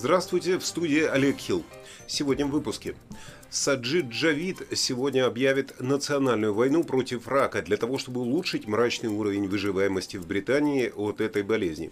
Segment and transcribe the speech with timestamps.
[0.00, 1.64] Здравствуйте, в студии Олег Хилл.
[2.06, 2.94] Сегодня в выпуске.
[3.50, 10.16] Саджид Джавид сегодня объявит национальную войну против рака для того, чтобы улучшить мрачный уровень выживаемости
[10.16, 11.90] в Британии от этой болезни.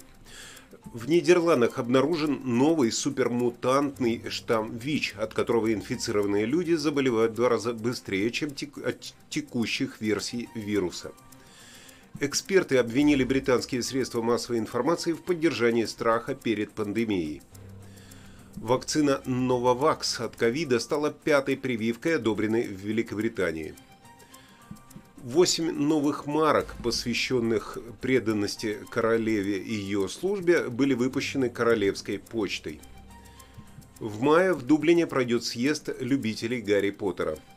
[0.85, 7.73] В Нидерландах обнаружен новый супермутантный штамм ВИЧ, от которого инфицированные люди заболевают в два раза
[7.73, 8.51] быстрее, чем
[8.85, 11.11] от текущих версий вируса.
[12.21, 17.43] Эксперты обвинили британские средства массовой информации в поддержании страха перед пандемией.
[18.57, 23.75] Вакцина Novavax от ковида стала пятой прививкой, одобренной в Великобритании.
[25.19, 32.81] Восемь новых марок, посвященных преданности королеве и ее службе, были выпущены королевской почтой.
[33.99, 37.39] В мае в Дублине пройдет съезд любителей Гарри Поттера–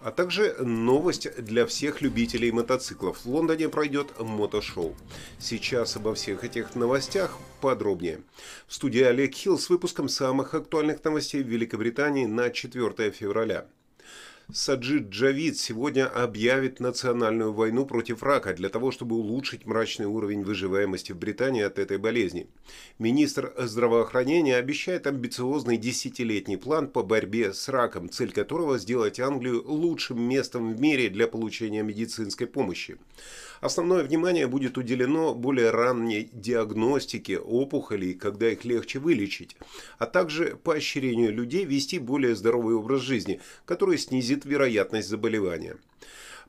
[0.00, 3.24] а также новость для всех любителей мотоциклов.
[3.24, 4.94] В Лондоне пройдет мотошоу.
[5.38, 8.20] Сейчас обо всех этих новостях подробнее.
[8.66, 13.66] В студии Олег Хилл с выпуском самых актуальных новостей в Великобритании на 4 февраля.
[14.52, 21.12] Саджид Джавид сегодня объявит национальную войну против рака для того, чтобы улучшить мрачный уровень выживаемости
[21.12, 22.48] в Британии от этой болезни.
[22.98, 30.20] Министр здравоохранения обещает амбициозный десятилетний план по борьбе с раком, цель которого сделать Англию лучшим
[30.20, 32.98] местом в мире для получения медицинской помощи.
[33.60, 39.56] Основное внимание будет уделено более ранней диагностике опухолей, когда их легче вылечить,
[39.98, 45.76] а также поощрению людей вести более здоровый образ жизни, который снизит вероятность заболевания.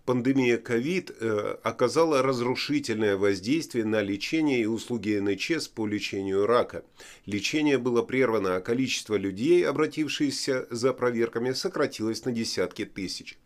[0.05, 6.83] Пандемия COVID э, оказала разрушительное воздействие на лечение и услуги НХС по лечению рака.
[7.27, 13.37] Лечение было прервано, а количество людей, обратившихся за проверками, сократилось на десятки тысяч.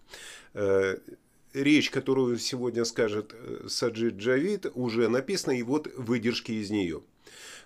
[1.55, 7.01] Э, речь, которую сегодня скажет э, Саджид Джавид, уже написана, и вот выдержки из нее.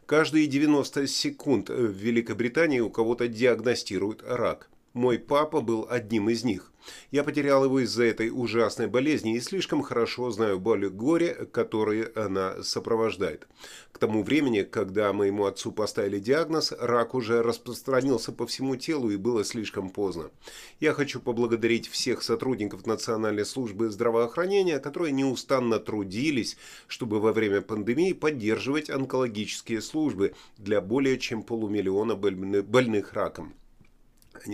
[0.06, 4.70] Каждые 90 секунд в Великобритании у кого-то диагностируют рак.
[4.94, 6.72] Мой папа был одним из них.
[7.12, 12.12] Я потерял его из-за этой ужасной болезни и слишком хорошо знаю боль и горе, которые
[12.16, 13.48] она сопровождает.
[13.92, 19.18] К тому времени, когда моему отцу поставили диагноз, рак уже распространился по всему телу и
[19.18, 20.32] было слишком поздно.
[20.80, 26.58] Я хочу поблагодарить всех сотрудников Национальной службы здравоохранения, которые неустанно трудились,
[26.88, 33.54] чтобы во время пандемии поддерживать онкологические службы для более чем полумиллиона больных раком.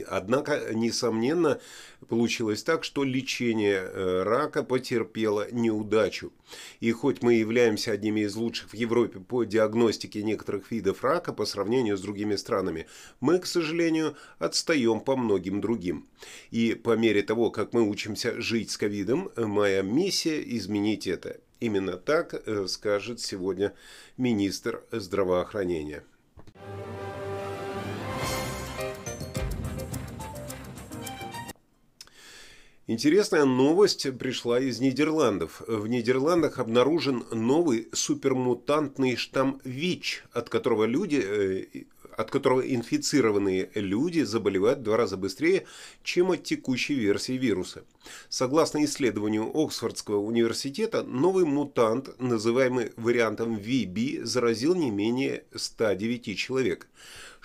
[0.07, 1.59] Однако, несомненно,
[2.07, 6.31] получилось так, что лечение э, рака потерпело неудачу.
[6.79, 11.45] И хоть мы являемся одними из лучших в Европе по диагностике некоторых видов рака по
[11.45, 12.87] сравнению с другими странами,
[13.19, 16.07] мы, к сожалению, отстаем по многим другим.
[16.51, 21.39] И по мере того, как мы учимся жить с ковидом, моя миссия изменить это.
[21.59, 23.73] Именно так э, скажет сегодня
[24.17, 26.03] министр здравоохранения.
[32.87, 35.63] Интересная новость пришла из Нидерландов.
[35.65, 41.85] В Нидерландах обнаружен новый супермутантный штамм ВИЧ, от которого люди, э,
[42.15, 45.65] от которого инфицированные люди заболевают в два раза быстрее,
[46.03, 47.85] чем от текущей версии вируса.
[48.29, 56.87] Согласно исследованию Оксфордского университета, новый мутант, называемый вариантом VB, заразил не менее 109 человек.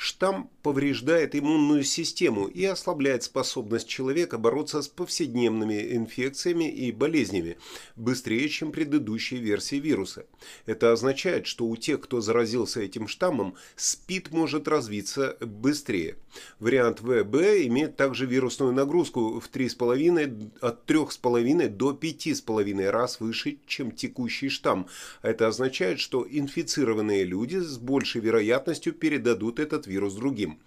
[0.02, 7.58] Штамм повреждает иммунную систему и ослабляет способность человека бороться с повседневными инфекциями и болезнями
[7.96, 10.24] быстрее, чем предыдущие версии вируса.
[10.64, 16.16] Это означает, что у тех, кто заразился этим штаммом, СПИД может развиться быстрее.
[16.60, 17.34] Вариант ВБ
[17.66, 24.86] имеет также вирусную нагрузку в 3,5, от 3,5 до 5,5 раз выше, чем текущий штамм.
[25.22, 30.58] Это означает, что инфицированные люди с большей вероятностью передадут этот вирус другим.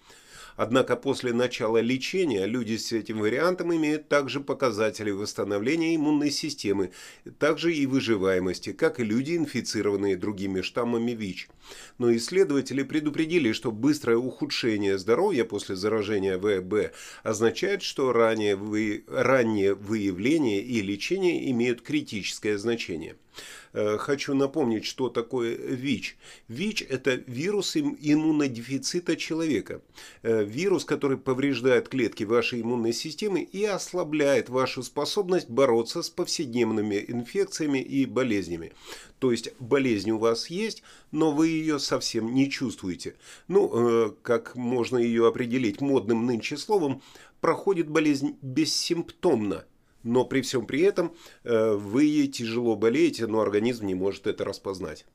[0.56, 6.92] Однако после начала лечения люди с этим вариантом имеют также показатели восстановления иммунной системы,
[7.38, 11.48] также и выживаемости, как и люди, инфицированные другими штаммами ВИЧ.
[11.98, 19.04] Но исследователи предупредили, что быстрое ухудшение здоровья после заражения ВБ означает, что раннее, вы...
[19.08, 23.16] раннее выявление и лечение имеют критическое значение.
[23.72, 26.16] Э, хочу напомнить, что такое ВИЧ.
[26.48, 29.82] ВИЧ– это вирус иммунодефицита человека.
[30.22, 37.04] Э, вирус, который повреждает клетки вашей иммунной системы и ослабляет вашу способность бороться с повседневными
[37.08, 38.72] инфекциями и болезнями.
[39.18, 43.16] То есть болезнь у вас есть, но вы ее совсем не чувствуете.
[43.48, 47.02] Ну, э, как можно ее определить модным нынче словом,
[47.40, 49.64] проходит болезнь бессимптомно–
[50.04, 55.06] но при всем при этом э, вы тяжело болеете, но организм не может это распознать.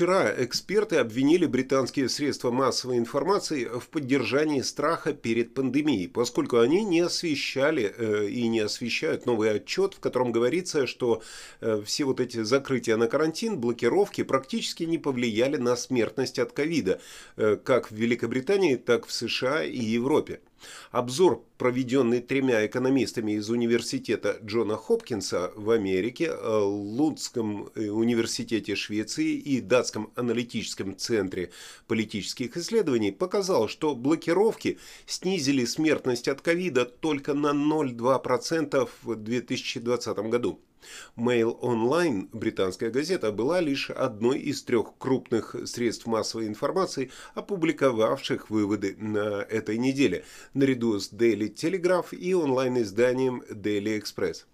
[0.00, 7.00] Вчера эксперты обвинили британские средства массовой информации в поддержании страха перед пандемией, поскольку они не
[7.00, 11.22] освещали э, и не освещают новый отчет, в котором говорится, что
[11.60, 17.02] э, все вот эти закрытия на карантин, блокировки практически не повлияли на смертность от ковида,
[17.36, 20.40] э, как в Великобритании, так в США и Европе.
[20.90, 29.34] Обзор, проведенный тремя экономистами из университета Джона Хопкинса в Америке, э, Лундском э, университете Швеции
[29.34, 31.50] и Датском аналитическом центре
[31.86, 40.60] политических исследований, показал, что блокировки снизили смертность от ковида только на 0,2% в 2020 году.
[41.16, 48.96] Mail Online, британская газета, была лишь одной из трех крупных средств массовой информации, опубликовавших выводы
[48.98, 50.24] на этой неделе,
[50.54, 54.44] наряду с Daily Telegraph и онлайн-изданием Daily Express.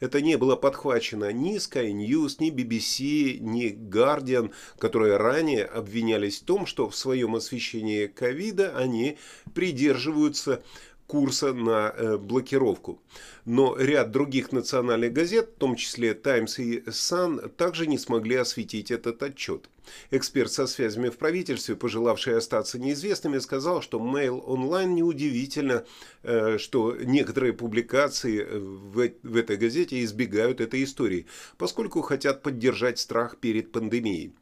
[0.00, 6.44] Это не было подхвачено ни Sky News, ни BBC, ни Guardian, которые ранее обвинялись в
[6.44, 9.18] том, что в своем освещении ковида они
[9.54, 10.62] придерживаются
[11.06, 13.00] курса на э, блокировку.
[13.44, 18.90] Но ряд других национальных газет, в том числе Times и Sun, также не смогли осветить
[18.90, 19.68] этот отчет.
[20.10, 25.84] Эксперт со связями в правительстве, пожелавший остаться неизвестными, сказал, что Mail Online неудивительно,
[26.22, 31.26] э, что некоторые публикации в, в этой газете избегают этой истории,
[31.58, 34.32] поскольку хотят поддержать страх перед пандемией.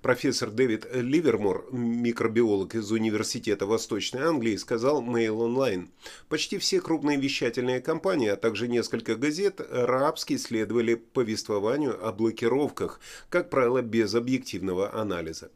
[0.00, 5.88] Профессор Дэвид Ливермор, микробиолог из Университета Восточной Англии, сказал Mail Online.
[6.28, 13.50] Почти все крупные вещательные компании, а также несколько газет рабски следовали повествованию о блокировках, как
[13.50, 15.50] правило, без объективного анализа.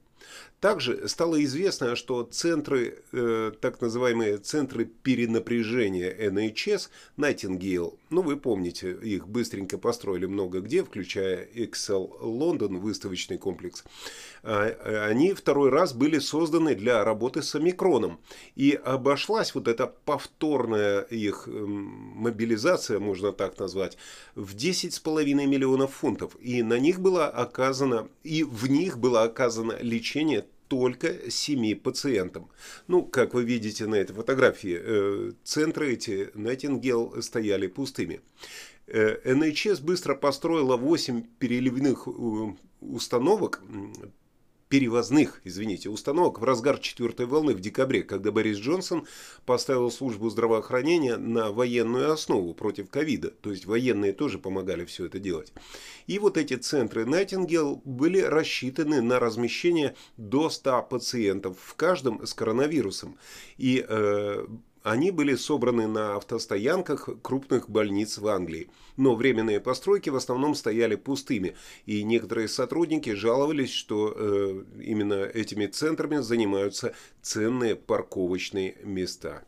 [0.60, 6.88] Также стало известно, что центры, э, так называемые центры перенапряжения NHS,
[7.18, 13.84] Nightingale, ну вы помните, их быстренько построили много где, включая Excel London, выставочный комплекс,
[14.42, 18.18] а, они второй раз были созданы для работы с омикроном.
[18.54, 23.98] И обошлась вот эта повторная их эм, мобилизация, можно так назвать,
[24.34, 26.36] в 10,5 миллионов фунтов.
[26.40, 32.48] И на них было оказано, и в них было оказано лечение только семи пациентам.
[32.88, 38.20] Ну, как вы видите на этой фотографии, э, центры эти Найтингел стояли пустыми.
[38.86, 39.16] Э,
[39.80, 43.62] быстро построила 8 переливных э, установок,
[44.68, 49.06] перевозных, извините, установок в разгар четвертой волны в декабре, когда Борис Джонсон
[49.44, 53.30] поставил службу здравоохранения на военную основу против ковида.
[53.30, 55.52] То есть военные тоже помогали все это делать.
[56.06, 62.34] И вот эти центры Найтингел были рассчитаны на размещение до 100 пациентов в каждом с
[62.34, 63.16] коронавирусом.
[63.58, 64.46] И э,
[64.86, 68.70] они были собраны на автостоянках крупных больниц в Англии.
[68.96, 71.56] Но временные постройки в основном стояли пустыми,
[71.86, 79.42] и некоторые сотрудники жаловались, что э, именно этими центрами занимаются ценные парковочные места.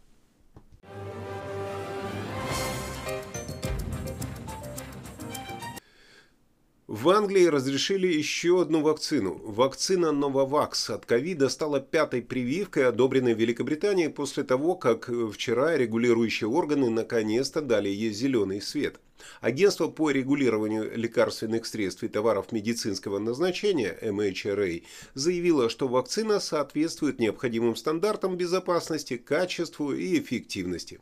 [6.88, 9.42] В Англии разрешили еще одну вакцину.
[9.44, 16.48] Вакцина Novavax от ковида стала пятой прививкой, одобренной в Великобритании после того, как вчера регулирующие
[16.48, 19.00] органы наконец-то дали ей зеленый свет.
[19.42, 27.76] Агентство по регулированию лекарственных средств и товаров медицинского назначения MHRA заявило, что вакцина соответствует необходимым
[27.76, 31.00] стандартам безопасности, качеству и эффективности.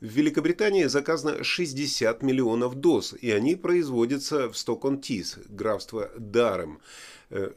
[0.00, 6.80] В Великобритании заказано 60 миллионов доз, и они производятся в Стокон-Тис, графство Дарем.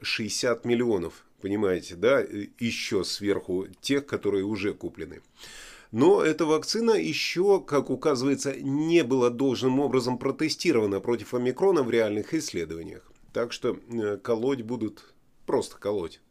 [0.01, 2.22] 60 миллионов, понимаете, да,
[2.60, 5.22] еще сверху тех, которые уже куплены.
[5.91, 12.34] Но эта вакцина еще, как указывается, не была должным образом протестирована против омикрона в реальных
[12.34, 13.12] исследованиях.
[13.34, 15.13] Так что э, колоть будут
[15.46, 16.22] просто колоть.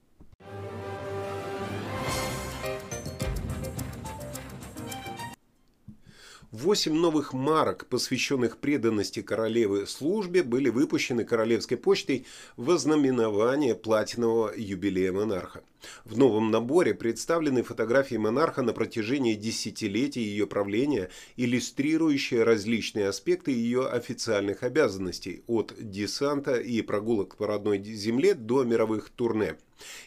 [6.51, 12.25] Восемь новых марок, посвященных преданности королевы службе, были выпущены Королевской почтой
[12.57, 15.63] в ознаменование платинового юбилея монарха.
[16.05, 23.87] В новом наборе представлены фотографии монарха на протяжении десятилетий ее правления, иллюстрирующие различные аспекты ее
[23.87, 29.57] официальных обязанностей, от десанта и прогулок по родной земле до мировых турне.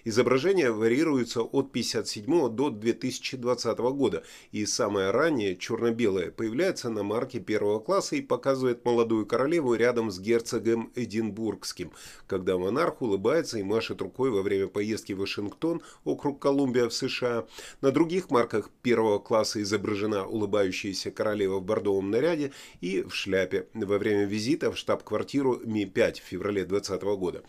[0.04, 7.80] Изображения варьируются от 57 до 2020 года, и самое раннее, черно-белое, появляется на марке первого
[7.80, 11.94] класса и показывает молодую королеву рядом с герцогом Эдинбургским,
[12.28, 16.94] когда монарх улыбается и машет рукой во время поездки в Вашингтон Вашингтон, округ Колумбия в
[16.94, 17.46] США.
[17.82, 22.52] На других марках первого класса изображена улыбающаяся королева в бордовом наряде
[22.82, 27.44] и в шляпе во время визита в штаб-квартиру Ми-5 в феврале 2020 года.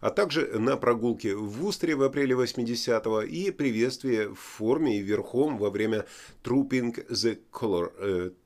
[0.00, 5.58] А также на прогулке в Вустере в апреле 80-го и приветствие в форме и верхом
[5.58, 6.04] во время
[6.42, 7.90] Trooping the Color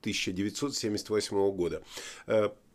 [0.01, 1.83] 1978 э, года.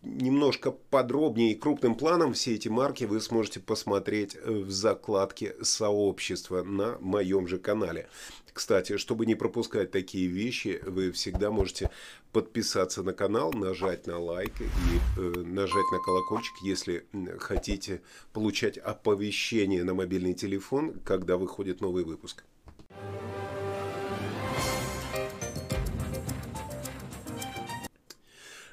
[0.03, 6.61] Немножко подробнее и крупным планом все эти марки вы сможете посмотреть э, в закладке сообщества
[6.61, 8.09] на моем же канале.
[8.51, 11.89] Кстати, чтобы не пропускать такие вещи, вы всегда можете
[12.33, 17.05] подписаться на канал, нажать на лайк и э, нажать на колокольчик, если
[17.39, 18.01] хотите
[18.33, 22.43] получать оповещение на мобильный телефон, когда выходит новый выпуск.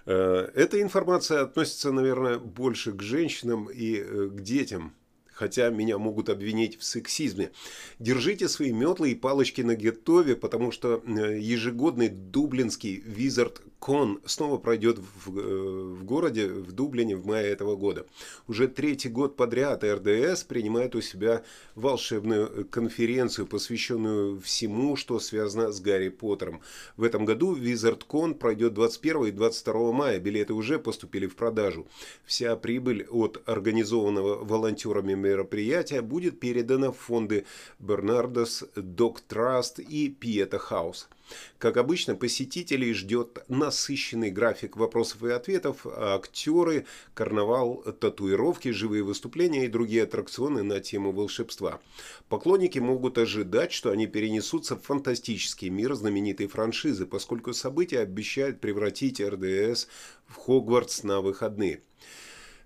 [0.06, 4.94] Эта информация относится, наверное, больше к женщинам и э, к детям,
[5.32, 7.50] хотя меня могут обвинить в сексизме.
[7.98, 14.58] Держите свои метлы и палочки на готове, потому что э, ежегодный дублинский Wizard Кон снова
[14.58, 18.06] пройдет в, э, в городе, в Дублине в мае этого года.
[18.46, 21.42] Уже третий год подряд РДС принимает у себя
[21.74, 26.60] волшебную конференцию, посвященную всему, что связано с Гарри Поттером.
[26.98, 30.20] В этом году Wizard Con пройдет 21 и 22 мая.
[30.20, 31.86] Билеты уже поступили в продажу.
[32.26, 37.46] Вся прибыль от организованного волонтерами мероприятия будет передана в фонды
[37.78, 41.08] Бернардос, Док Траст и Пиета Хаус.
[41.58, 49.68] Как обычно, посетителей ждет насыщенный график вопросов и ответов, актеры, карнавал, татуировки, живые выступления и
[49.68, 51.80] другие аттракционы на тему волшебства.
[52.28, 59.20] Поклонники могут ожидать, что они перенесутся в фантастический мир знаменитой франшизы, поскольку события обещают превратить
[59.20, 59.86] РДС
[60.26, 61.82] в Хогвартс на выходные.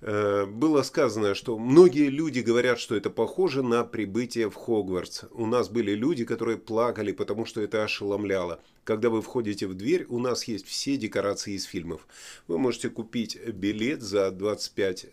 [0.06, 5.24] Э, было сказано, что многие люди говорят, что это похоже на прибытие в Хогвартс.
[5.30, 8.60] У нас были люди, которые плакали, потому что это ошеломляло.
[8.84, 12.06] Когда вы входите в дверь, у нас есть все декорации из фильмов.
[12.48, 15.06] Вы можете купить билет за 25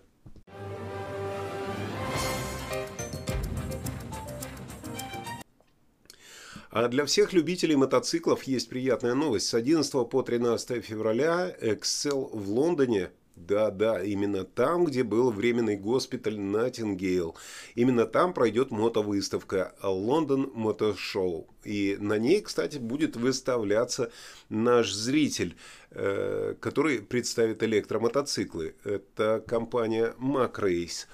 [6.71, 9.49] А для всех любителей мотоциклов есть приятная новость.
[9.49, 15.77] С 11 по 13 февраля Excel в Лондоне да, да, именно там, где был временный
[15.77, 17.37] госпиталь Nightingale.
[17.75, 21.49] Именно там пройдет мотовыставка London Motor Show.
[21.65, 24.11] И на ней, кстати, будет выставляться
[24.49, 25.57] наш зритель,
[25.91, 28.75] э, который представит электромотоциклы.
[28.85, 31.07] Это компания Macrace.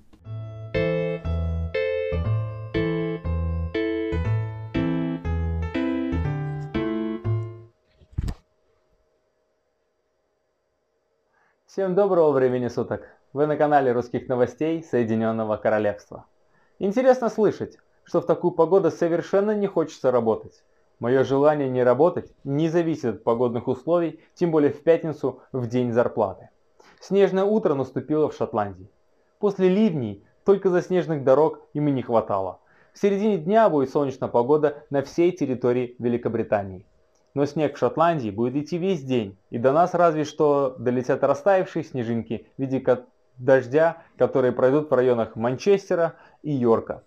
[11.66, 13.02] Всем доброго времени суток!
[13.32, 16.26] Вы на канале русских новостей Соединенного Королевства.
[16.78, 20.62] Интересно слышать, что в такую погоду совершенно не хочется работать.
[21.00, 25.92] Мое желание не работать не зависит от погодных условий, тем более в пятницу, в день
[25.92, 26.50] зарплаты.
[27.00, 28.88] Снежное утро наступило в Шотландии.
[29.38, 32.60] После ливней только заснеженных дорог им и не хватало.
[32.92, 36.86] В середине дня будет солнечная погода на всей территории Великобритании.
[37.34, 41.82] Но снег в Шотландии будет идти весь день, и до нас разве что долетят растаявшие
[41.82, 42.82] снежинки в виде
[43.36, 47.02] дождя, которые пройдут в районах Манчестера и Йорка.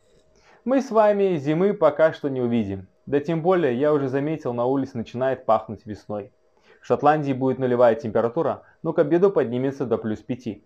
[0.66, 4.66] Мы с вами зимы пока что не увидим, да тем более, я уже заметил, на
[4.66, 6.34] улице начинает пахнуть весной.
[6.82, 10.62] В Шотландии будет нулевая температура, но к обеду поднимется до плюс 5.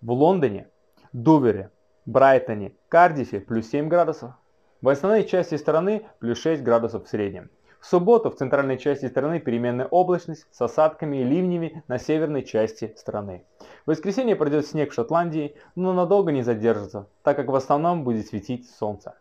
[0.00, 0.68] В Лондоне,
[1.12, 1.70] Дувере,
[2.06, 4.34] Брайтоне, Кардифе плюс 7 градусов.
[4.80, 7.50] В основной части страны плюс 6 градусов в среднем.
[7.80, 12.94] В субботу в центральной части страны переменная облачность с осадками и ливнями на северной части
[12.96, 13.44] страны.
[13.84, 18.28] В воскресенье пройдет снег в Шотландии, но надолго не задержится, так как в основном будет
[18.28, 19.16] светить солнце.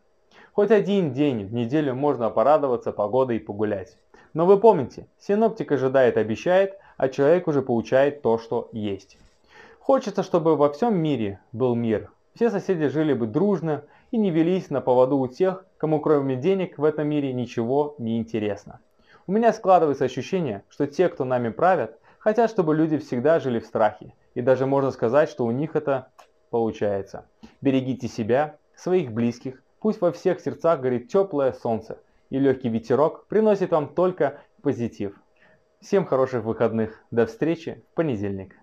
[0.59, 3.95] Хоть один день в неделю можно порадоваться погодой и погулять.
[4.33, 9.17] Но вы помните, синоптик ожидает обещает а человек уже получает то, что есть.
[9.79, 12.11] Хочется, чтобы во всем мире был мир.
[12.35, 16.77] Все соседи жили бы дружно и не велись на поводу у тех, кому кроме денег
[16.77, 18.81] в этом мире ничего не интересно.
[19.27, 23.65] У меня складывается ощущение, что те, кто нами правят, хотят, чтобы люди всегда жили в
[23.65, 24.13] страхе.
[24.33, 26.09] И даже можно сказать, что у них это
[26.49, 27.27] получается.
[27.61, 33.71] Берегите себя, своих близких, пусть во всех сердцах горит теплое солнце, и легкий ветерок приносит
[33.71, 35.13] вам только позитив.
[35.81, 38.55] Всем хороших выходных, до встречи в понедельник.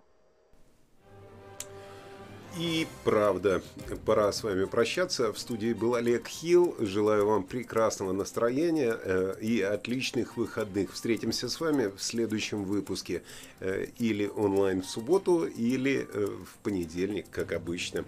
[2.59, 3.61] И правда,
[4.07, 5.31] пора с вами прощаться.
[5.31, 6.75] В студии был Олег Хилл.
[6.79, 10.95] Желаю вам прекрасного настроения э, и отличных выходных.
[10.95, 13.23] Встретимся с вами в следующем выпуске.
[13.61, 18.07] Э, или онлайн в субботу, или э, в понедельник, как обычно,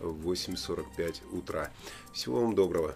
[0.00, 1.70] в 8.45 утра.
[2.12, 2.94] Всего вам доброго.